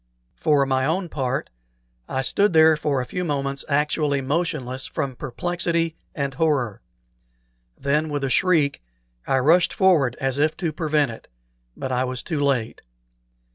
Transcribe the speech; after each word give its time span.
For 0.33 0.65
my 0.65 0.83
own 0.87 1.09
part, 1.09 1.51
I 2.09 2.23
stood 2.23 2.57
for 2.79 2.99
a 3.01 3.05
few 3.05 3.23
moments 3.23 3.63
actually 3.69 4.19
motionless 4.19 4.87
from 4.87 5.15
perplexity 5.15 5.95
and 6.15 6.33
horror; 6.33 6.81
then, 7.77 8.09
with 8.09 8.23
a 8.23 8.29
shriek, 8.31 8.81
I 9.27 9.37
rushed 9.37 9.73
forward 9.73 10.15
as 10.19 10.39
if 10.39 10.57
to 10.57 10.73
prevent 10.73 11.11
it; 11.11 11.27
but 11.77 11.91
I 11.91 12.05
was 12.05 12.23
too 12.23 12.39
late. 12.39 12.81